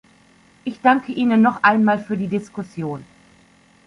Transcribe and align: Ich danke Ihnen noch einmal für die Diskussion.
Ich 0.63 0.81
danke 0.81 1.11
Ihnen 1.11 1.43
noch 1.43 1.61
einmal 1.61 1.99
für 1.99 2.17
die 2.17 2.25
Diskussion. 2.27 3.05